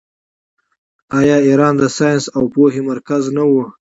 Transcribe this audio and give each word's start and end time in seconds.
آیا 1.19 1.37
ایران 1.47 1.73
د 1.77 1.83
ساینس 1.97 2.23
او 2.37 2.43
پوهې 2.53 2.81
مرکز 2.89 3.23
نه 3.35 3.43
و؟ 3.49 3.53